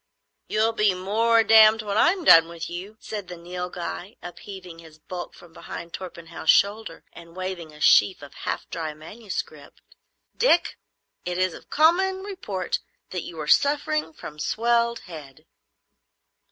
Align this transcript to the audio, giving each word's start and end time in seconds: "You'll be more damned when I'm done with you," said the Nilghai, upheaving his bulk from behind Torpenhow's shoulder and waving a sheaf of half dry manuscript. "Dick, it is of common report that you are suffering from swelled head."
"You'll 0.47 0.73
be 0.73 0.95
more 0.95 1.43
damned 1.43 1.83
when 1.83 1.95
I'm 1.95 2.23
done 2.23 2.47
with 2.47 2.67
you," 2.71 2.97
said 2.99 3.27
the 3.27 3.37
Nilghai, 3.37 4.15
upheaving 4.23 4.79
his 4.79 4.97
bulk 4.97 5.35
from 5.35 5.53
behind 5.53 5.93
Torpenhow's 5.93 6.49
shoulder 6.49 7.03
and 7.13 7.35
waving 7.35 7.71
a 7.71 7.79
sheaf 7.79 8.23
of 8.23 8.33
half 8.33 8.67
dry 8.71 8.95
manuscript. 8.95 9.79
"Dick, 10.35 10.79
it 11.23 11.37
is 11.37 11.53
of 11.53 11.69
common 11.69 12.23
report 12.23 12.79
that 13.11 13.21
you 13.21 13.39
are 13.39 13.45
suffering 13.47 14.11
from 14.11 14.39
swelled 14.39 15.01
head." 15.01 15.45